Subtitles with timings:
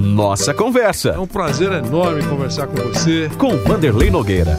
[0.00, 1.10] Nossa Conversa.
[1.10, 3.30] É um prazer enorme conversar com você.
[3.36, 4.56] Com Vanderlei Nogueira.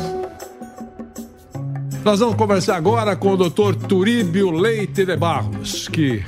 [2.04, 3.76] Nós vamos conversar agora com o Dr.
[3.88, 6.24] Turíbio Leite de Barros, que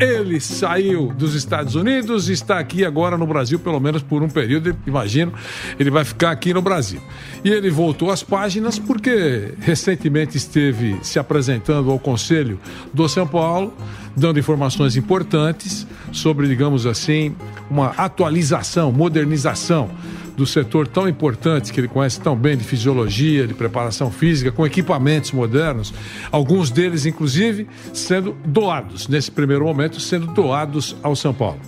[0.00, 4.28] ele saiu dos Estados Unidos e está aqui agora no Brasil, pelo menos por um
[4.28, 5.34] período, imagino,
[5.78, 7.00] ele vai ficar aqui no Brasil.
[7.44, 12.58] E ele voltou às páginas porque recentemente esteve se apresentando ao Conselho
[12.94, 13.74] do São Paulo,
[14.18, 17.34] dando informações importantes sobre, digamos assim,
[17.70, 19.90] uma atualização, modernização
[20.36, 24.64] do setor tão importante que ele conhece tão bem de fisiologia, de preparação física, com
[24.64, 25.92] equipamentos modernos,
[26.30, 31.58] alguns deles, inclusive, sendo doados, nesse primeiro momento, sendo doados ao São Paulo.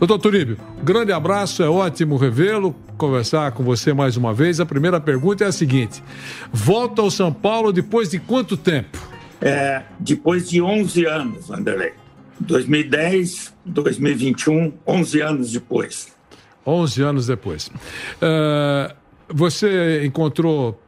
[0.00, 4.58] Doutor Turíbio, grande abraço, é ótimo revê-lo, conversar com você mais uma vez.
[4.58, 6.02] A primeira pergunta é a seguinte:
[6.52, 8.98] volta ao São Paulo depois de quanto tempo?
[9.40, 11.92] É, depois de 11 anos, Vanderlei.
[12.40, 16.08] 2010, 2021, 11 anos depois.
[16.66, 17.68] 11 anos depois.
[17.68, 18.94] Uh,
[19.28, 20.80] você encontrou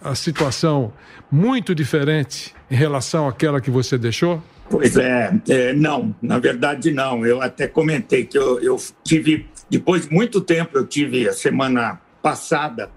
[0.00, 0.92] a situação
[1.30, 4.42] muito diferente em relação àquela que você deixou?
[4.70, 7.26] Pois é, é não, na verdade não.
[7.26, 12.00] Eu até comentei que eu, eu, tive, depois de muito tempo, eu tive a semana
[12.22, 12.90] passada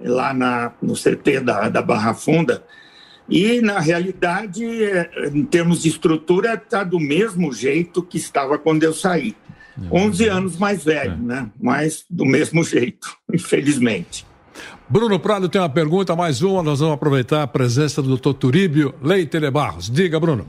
[0.00, 2.62] lá na, no CT da, da Barra Funda,
[3.28, 8.82] e na realidade, é, em termos de estrutura, está do mesmo jeito que estava quando
[8.82, 9.36] eu saí.
[9.92, 10.36] 11 uhum.
[10.36, 11.16] anos mais velho, é.
[11.16, 11.50] né?
[11.60, 14.26] Mas do mesmo jeito, infelizmente.
[14.88, 16.62] Bruno Prado tem uma pergunta, mais uma.
[16.62, 19.90] Nós vamos aproveitar a presença do doutor Turíbio Leite de Barros.
[19.90, 20.46] Diga, Bruno.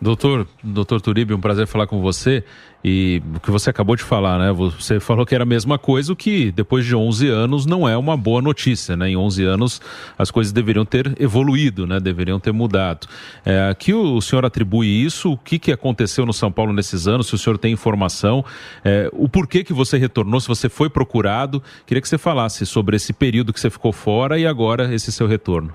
[0.00, 2.42] Doutor, doutor Turibi, um prazer falar com você.
[2.82, 4.50] E o que você acabou de falar, né?
[4.50, 7.94] Você falou que era a mesma coisa, o que depois de 11 anos não é
[7.94, 9.10] uma boa notícia, né?
[9.10, 9.82] Em 11 anos
[10.16, 12.00] as coisas deveriam ter evoluído, né?
[12.00, 13.06] Deveriam ter mudado.
[13.44, 17.26] É, aqui o senhor atribui isso, o que, que aconteceu no São Paulo nesses anos,
[17.26, 18.42] se o senhor tem informação,
[18.82, 21.62] é, o porquê que você retornou, se você foi procurado.
[21.84, 25.26] Queria que você falasse sobre esse período que você ficou fora e agora esse seu
[25.26, 25.74] retorno.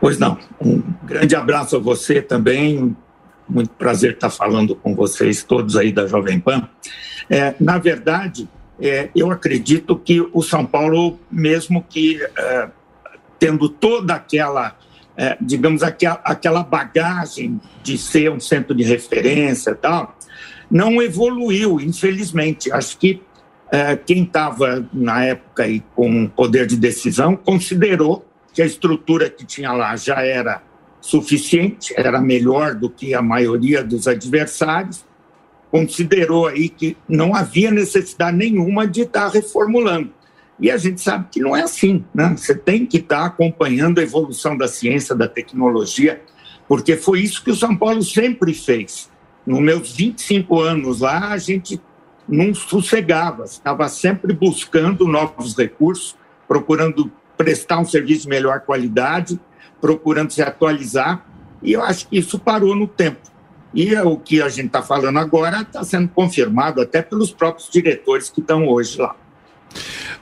[0.00, 0.38] Pois não.
[0.60, 2.96] Um grande abraço a você também,
[3.48, 6.68] muito prazer estar falando com vocês todos aí da Jovem Pan.
[7.28, 8.48] É, na verdade,
[8.80, 12.68] é, eu acredito que o São Paulo, mesmo que é,
[13.38, 14.76] tendo toda aquela,
[15.16, 20.16] é, digamos, aquela, aquela bagagem de ser um centro de referência e tal,
[20.70, 22.72] não evoluiu, infelizmente.
[22.72, 23.22] Acho que
[23.70, 29.44] é, quem estava na época aí com poder de decisão considerou que a estrutura que
[29.44, 30.62] tinha lá já era
[31.04, 35.04] suficiente, era melhor do que a maioria dos adversários,
[35.70, 40.10] considerou aí que não havia necessidade nenhuma de estar reformulando.
[40.58, 42.34] E a gente sabe que não é assim, né?
[42.34, 46.22] Você tem que estar acompanhando a evolução da ciência, da tecnologia,
[46.66, 49.10] porque foi isso que o São Paulo sempre fez.
[49.46, 51.78] Nos meus 25 anos lá, a gente
[52.26, 56.16] não sossegava, estava sempre buscando novos recursos,
[56.48, 59.38] procurando prestar um serviço de melhor qualidade
[59.84, 61.26] procurando se atualizar,
[61.62, 63.20] e eu acho que isso parou no tempo.
[63.74, 67.68] E é o que a gente está falando agora está sendo confirmado até pelos próprios
[67.70, 69.14] diretores que estão hoje lá.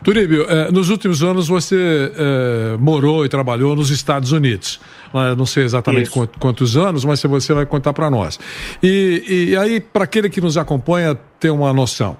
[0.03, 4.81] Turíbio, eh, nos últimos anos você eh, morou e trabalhou nos Estados Unidos.
[5.37, 8.41] Não sei exatamente quantos anos, mas você vai contar para nós.
[8.83, 12.17] E, e aí, para aquele que nos acompanha ter uma noção,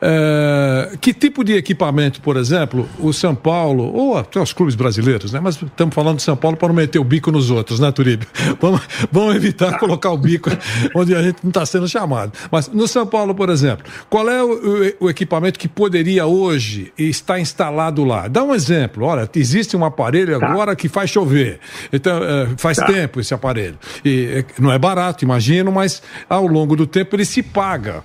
[0.00, 5.34] é, que tipo de equipamento, por exemplo, o São Paulo, ou até os clubes brasileiros,
[5.34, 5.38] né?
[5.38, 8.26] Mas estamos falando de São Paulo para não meter o bico nos outros, né, Turíbio?
[8.58, 8.80] Vamos,
[9.12, 10.48] vamos evitar colocar o bico
[10.96, 12.32] onde a gente não está sendo chamado.
[12.50, 17.38] Mas no São Paulo, por exemplo, qual é o, o equipamento que poderia hoje estar
[17.38, 18.28] instalado lá?
[18.28, 19.04] Dá um exemplo.
[19.04, 20.46] Olha, existe um aparelho tá.
[20.46, 21.60] agora que faz chover.
[21.92, 22.86] Então, é, faz tá.
[22.86, 23.78] tempo esse aparelho.
[24.02, 28.02] E é, não é barato, imagino, mas ao longo do tempo ele se paga,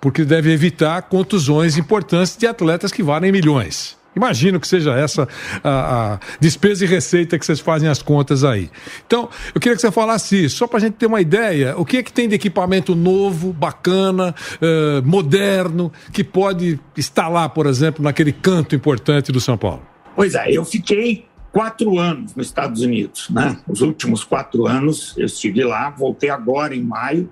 [0.00, 3.98] porque deve evitar contusões importantes de atletas que valem milhões.
[4.14, 5.28] Imagino que seja essa
[5.62, 8.68] a, a, despesa e receita que vocês fazem as contas aí.
[9.06, 11.84] Então, eu queria que você falasse isso, só para a gente ter uma ideia, o
[11.84, 18.02] que é que tem de equipamento novo, bacana, uh, moderno, que pode instalar, por exemplo,
[18.02, 19.82] naquele canto importante do São Paulo?
[20.16, 23.58] Pois é, eu fiquei quatro anos nos Estados Unidos, né?
[23.68, 27.30] Os últimos quatro anos eu estive lá, voltei agora em maio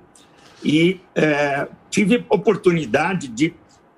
[0.62, 3.54] e é, tive oportunidade de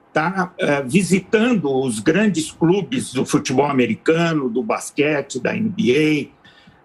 [0.08, 6.28] estar tá, é, visitando os grandes clubes do futebol americano, do basquete, da NBA,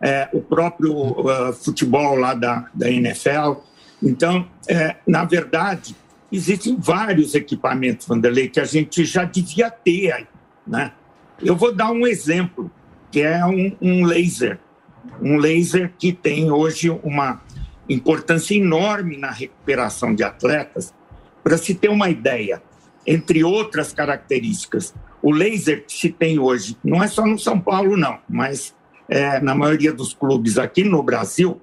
[0.01, 3.61] é, o próprio uh, futebol lá da, da NFL.
[4.03, 5.95] Então, é, na verdade,
[6.31, 10.27] existem vários equipamentos, Vanderlei, que a gente já devia ter aí,
[10.67, 10.91] né?
[11.41, 12.71] Eu vou dar um exemplo
[13.11, 14.59] que é um, um laser.
[15.21, 17.41] Um laser que tem hoje uma
[17.89, 20.93] importância enorme na recuperação de atletas.
[21.43, 22.61] Para se ter uma ideia,
[23.05, 24.93] entre outras características.
[25.21, 28.75] O laser que se tem hoje, não é só no São Paulo, não, mas
[29.07, 31.59] é, na maioria dos clubes aqui no Brasil,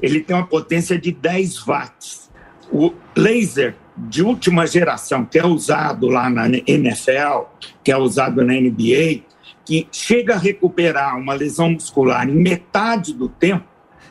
[0.00, 2.30] ele tem uma potência de 10 watts.
[2.70, 7.46] O laser de última geração, que é usado lá na NFL,
[7.82, 9.22] que é usado na NBA,
[9.64, 13.64] que chega a recuperar uma lesão muscular em metade do tempo,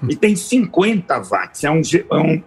[0.09, 1.63] e tem 50 watts.
[1.63, 1.81] É um,
[2.11, 2.43] é um,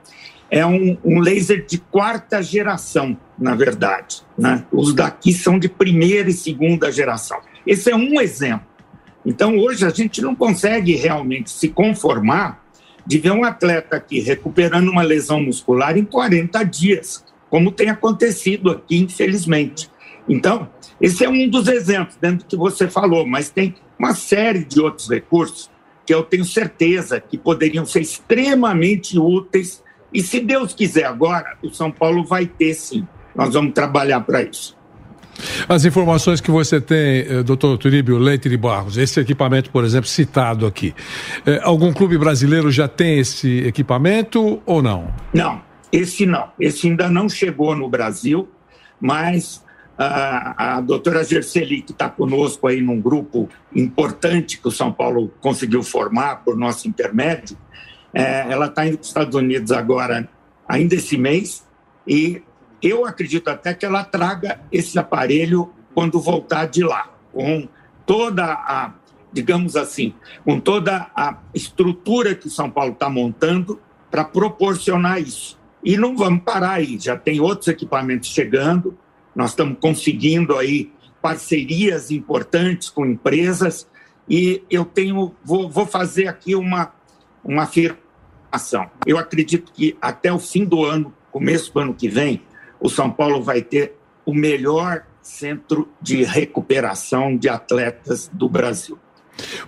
[0.51, 4.23] é um, um laser de quarta geração, na verdade.
[4.37, 4.65] Né?
[4.73, 7.41] Os daqui são de primeira e segunda geração.
[7.67, 8.67] Esse é um exemplo.
[9.25, 12.65] Então, hoje, a gente não consegue realmente se conformar
[13.07, 18.71] de ver um atleta aqui recuperando uma lesão muscular em 40 dias, como tem acontecido
[18.71, 19.91] aqui, infelizmente.
[20.29, 20.69] Então,
[21.01, 24.81] esse é um dos exemplos dentro do que você falou, mas tem uma série de
[24.81, 25.71] outros recursos
[26.09, 29.85] que eu tenho certeza que poderiam ser extremamente úteis.
[30.11, 33.07] E se Deus quiser agora, o São Paulo vai ter sim.
[33.37, 34.75] Nós vamos trabalhar para isso.
[35.69, 40.09] As informações que você tem, eh, doutor Turíbio Leite de Barros, esse equipamento, por exemplo,
[40.09, 40.95] citado aqui,
[41.45, 45.13] eh, algum clube brasileiro já tem esse equipamento ou não?
[45.35, 45.61] Não,
[45.93, 46.49] esse não.
[46.59, 48.49] Esse ainda não chegou no Brasil,
[48.99, 49.63] mas
[49.99, 55.83] a, doutora Gerseli, que está conosco aí num grupo importante que o São Paulo conseguiu
[55.83, 57.59] formar por nosso intermédio,
[58.15, 60.29] é, ela está indo para os Estados Unidos agora,
[60.69, 61.67] ainda esse mês,
[62.07, 62.41] e
[62.81, 67.69] eu acredito até que ela traga esse aparelho quando voltar de lá, com
[68.07, 68.93] toda a,
[69.33, 73.81] digamos assim, com toda a estrutura que o São Paulo está montando
[74.11, 75.59] para proporcionar isso.
[75.83, 78.97] E não vamos parar aí, já tem outros equipamentos chegando,
[79.39, 80.91] nós estamos conseguindo aí
[81.23, 83.87] parcerias importantes com empresas
[84.29, 86.93] e eu tenho, vou, vou fazer aqui uma,
[87.45, 88.91] uma afirmação.
[89.07, 92.43] Eu acredito que até o fim do ano, começo do ano que vem,
[92.81, 93.95] o São Paulo vai ter
[94.27, 98.99] o melhor centro de recuperação de atletas do Brasil.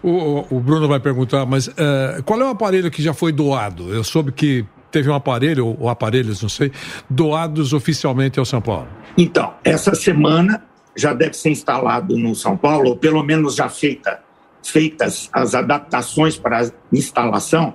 [0.02, 3.94] O, o Bruno vai perguntar, mas uh, qual é o aparelho que já foi doado?
[3.94, 6.72] Eu soube que teve um aparelho, ou aparelhos, não sei,
[7.08, 8.88] doados oficialmente ao São Paulo.
[9.16, 10.62] Então, essa semana
[10.96, 14.20] já deve ser instalado no São Paulo, ou pelo menos já feita,
[14.62, 17.75] feitas as adaptações para a instalação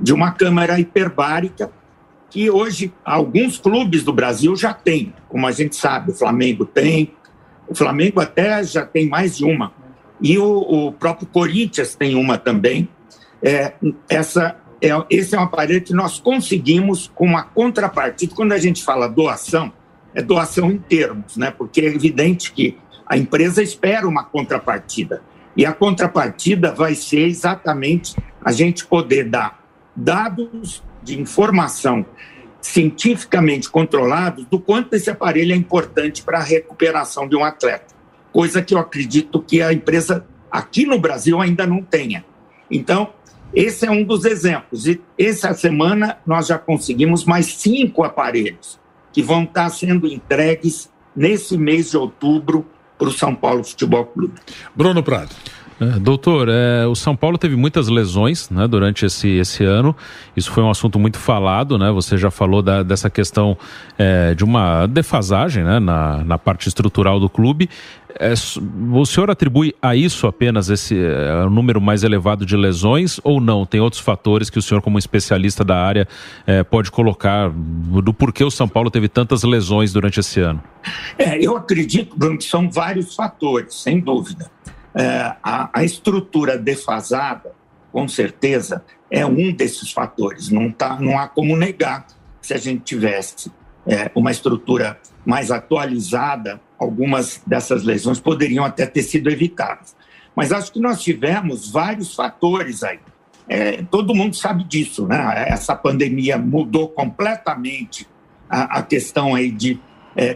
[0.00, 1.70] de uma câmera hiperbárica
[2.30, 7.12] que hoje alguns clubes do Brasil já têm, como a gente sabe, o Flamengo tem,
[7.68, 9.72] o Flamengo até já tem mais de uma,
[10.20, 12.88] e o, o próprio Corinthians tem uma também.
[13.42, 13.72] É,
[14.08, 18.34] essa, é, esse é um aparelho que nós conseguimos com uma contrapartida.
[18.34, 19.72] Quando a gente fala doação,
[20.14, 21.50] é doação em termos, né?
[21.50, 25.22] porque é evidente que a empresa espera uma contrapartida.
[25.56, 29.62] E a contrapartida vai ser exatamente a gente poder dar
[29.94, 32.06] dados de informação
[32.60, 37.94] cientificamente controlados do quanto esse aparelho é importante para a recuperação de um atleta,
[38.32, 42.24] coisa que eu acredito que a empresa aqui no Brasil ainda não tenha.
[42.70, 43.12] Então,
[43.54, 44.86] esse é um dos exemplos.
[44.86, 48.78] E essa semana nós já conseguimos mais cinco aparelhos
[49.12, 52.66] que vão estar sendo entregues nesse mês de outubro
[52.96, 54.34] para o São Paulo Futebol Clube.
[54.74, 55.34] Bruno Prado.
[55.80, 59.96] É, doutor, é, o São Paulo teve muitas lesões né, durante esse, esse ano.
[60.36, 61.90] Isso foi um assunto muito falado, né?
[61.90, 63.56] Você já falou da, dessa questão
[63.96, 67.70] é, de uma defasagem né, na, na parte estrutural do clube.
[68.18, 68.32] É,
[68.92, 73.64] o senhor atribui a isso apenas esse é, número mais elevado de lesões ou não?
[73.66, 76.08] Tem outros fatores que o senhor, como especialista da área,
[76.46, 80.62] é, pode colocar do porquê o São Paulo teve tantas lesões durante esse ano?
[81.18, 84.50] É, eu acredito, Bruno, que são vários fatores, sem dúvida.
[84.94, 87.52] É, a, a, estrutura defasada,
[87.92, 90.48] com certeza, é um desses fatores.
[90.50, 92.06] Não, tá, não há como negar
[92.40, 93.52] se a gente tivesse
[93.86, 99.96] é, uma estrutura mais atualizada, algumas dessas lesões poderiam até ter sido evitadas.
[100.34, 103.00] Mas acho que nós tivemos vários fatores aí.
[103.48, 105.44] É, todo mundo sabe disso, né?
[105.48, 108.06] Essa pandemia mudou completamente
[108.48, 109.80] a, a questão aí de
[110.14, 110.34] é,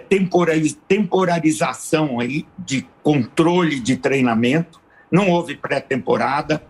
[0.88, 6.62] temporarização aí de controle de treinamento, não houve pré-temporada,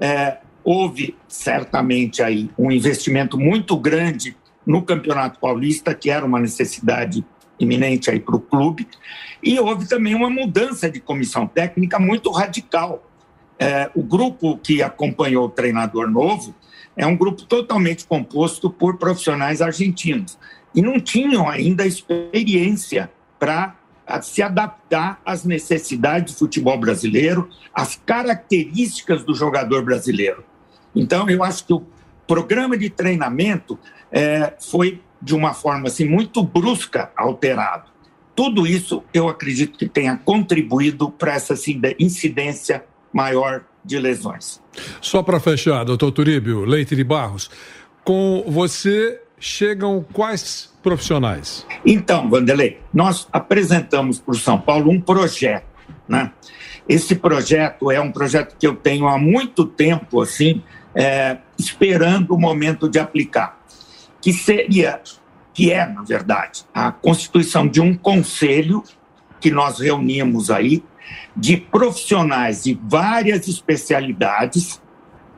[0.00, 7.24] é, houve certamente aí um investimento muito grande no Campeonato Paulista, que era uma necessidade
[7.58, 8.88] iminente aí para o clube,
[9.42, 13.08] e houve também uma mudança de comissão técnica muito radical.
[13.58, 16.54] É, o grupo que acompanhou o treinador novo
[16.96, 20.38] é um grupo totalmente composto por profissionais argentinos
[20.74, 23.76] e não tinham ainda experiência para
[24.22, 30.44] se adaptar às necessidades do futebol brasileiro, às características do jogador brasileiro.
[30.94, 31.82] Então, eu acho que o
[32.34, 33.78] programa de treinamento
[34.10, 37.90] é, foi, de uma forma assim, muito brusca, alterado.
[38.34, 41.54] tudo isso eu acredito que tenha contribuído para essa
[41.98, 44.62] incidência maior de lesões.
[45.00, 47.50] Só para fechar, doutor Turíbio, Leite de Barros,
[48.02, 51.66] com você chegam quais profissionais?
[51.84, 55.66] Então, Vanderlei, nós apresentamos para o São Paulo um projeto,
[56.08, 56.32] né?
[56.88, 60.62] Esse projeto é um projeto que eu tenho há muito tempo, assim,
[60.94, 63.58] é, esperando o momento de aplicar,
[64.20, 65.00] que seria,
[65.54, 68.82] que é, na verdade, a constituição de um conselho
[69.40, 70.82] que nós reunimos aí,
[71.36, 74.80] de profissionais de várias especialidades,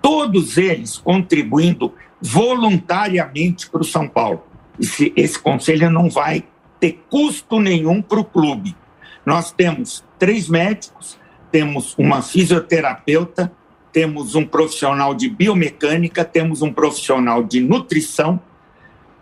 [0.03, 4.45] todos eles contribuindo voluntariamente para o São Paulo.
[4.79, 6.45] Esse, esse conselho não vai
[6.81, 8.77] ter custo nenhum para o clube.
[9.25, 11.19] Nós temos três médicos,
[11.51, 13.53] temos uma fisioterapeuta,
[13.95, 18.41] temos um profissional de biomecânica, temos um profissional de nutrição,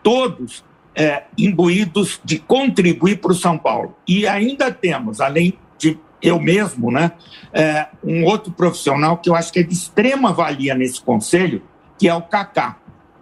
[0.03, 0.65] todos
[0.95, 3.95] é, imbuídos de contribuir para o São Paulo.
[4.09, 7.13] E ainda temos, além de eu mesmo, né,
[7.53, 11.61] é, um outro profissional que eu acho que é de extrema valia nesse conselho,
[11.99, 12.79] que é o Cacá.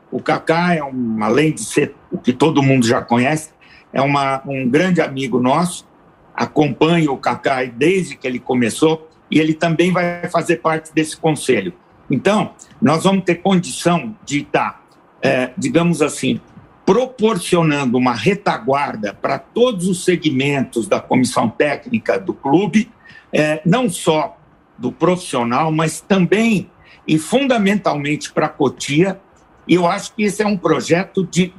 [0.09, 3.50] O Cacá é um, além de ser o que todo mundo já conhece,
[3.92, 5.85] é uma, um grande amigo nosso,
[6.33, 11.72] acompanha o Cacá desde que ele começou e ele também vai fazer parte desse conselho.
[12.10, 14.82] Então, nós vamos ter condição de estar,
[15.22, 16.40] é, digamos assim,
[16.84, 22.90] proporcionando uma retaguarda para todos os segmentos da comissão técnica do clube,
[23.32, 24.37] é, não só
[24.76, 26.68] do profissional, mas também
[27.06, 29.20] e fundamentalmente para a Cotia.
[29.66, 31.52] E eu acho que esse é um projeto de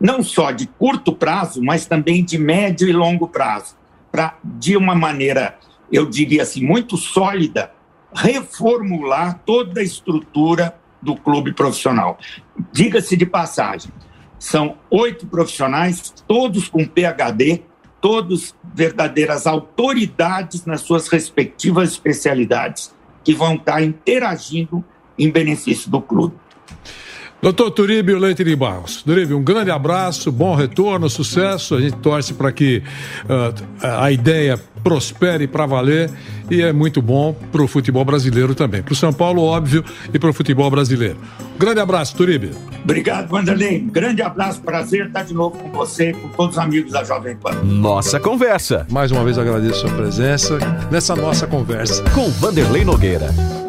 [0.00, 3.76] não só de curto prazo, mas também de médio e longo prazo,
[4.12, 5.58] para de uma maneira,
[5.92, 7.72] eu diria assim, muito sólida,
[8.14, 12.18] reformular toda a estrutura do clube profissional.
[12.72, 13.90] Diga-se de passagem,
[14.38, 17.62] são oito profissionais, todos com PhD,
[18.00, 24.84] todos verdadeiras autoridades nas suas respectivas especialidades, que vão estar interagindo
[25.18, 26.36] em benefício do clube.
[27.42, 29.02] Doutor Turíbio Leite de Barros.
[29.02, 31.74] Turíbio, um grande abraço, bom retorno, sucesso.
[31.74, 32.82] A gente torce para que
[33.24, 36.10] uh, a ideia prospere para valer
[36.50, 38.82] e é muito bom para o futebol brasileiro também.
[38.82, 41.16] Para o São Paulo, óbvio, e para o futebol brasileiro.
[41.58, 42.50] Grande abraço, Turíbio.
[42.82, 43.80] Obrigado, Vanderlei.
[43.80, 47.62] Grande abraço, prazer estar de novo com você, com todos os amigos da Jovem Pan.
[47.64, 48.86] Nossa conversa.
[48.90, 50.58] Mais uma vez agradeço a sua presença
[50.90, 52.02] nessa nossa conversa.
[52.10, 53.65] Com Vanderlei Nogueira.